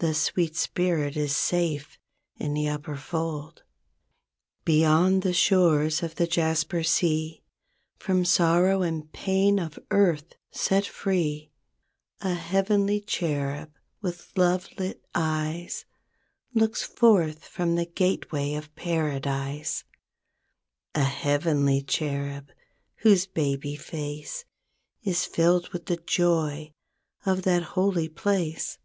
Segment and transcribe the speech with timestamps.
[0.00, 1.98] The sweet spirit is safe
[2.36, 3.64] in the upper fold.
[4.64, 7.42] Beyond the shores of the Jasper Sea,
[7.96, 11.50] From sorrow and pain of earth set free,
[12.20, 15.84] A heavenly cherub with love lit eyes.
[16.54, 19.82] Looks forth from the gateway of Paradise;
[20.94, 22.52] A heavenly cherub
[22.98, 24.44] whose baby face
[25.02, 26.72] Is filled with the joy
[27.26, 28.78] of that holy place.